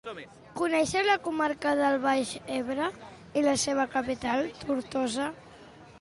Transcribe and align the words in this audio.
Coneixes 0.59 1.03
la 1.09 1.17
comarca 1.27 1.73
del 1.81 1.99
Baix 2.07 2.31
Ebre 2.57 2.89
i 3.43 3.45
la 3.49 3.55
seva 3.65 3.89
capital, 3.97 4.51
Tortosa? 4.65 5.33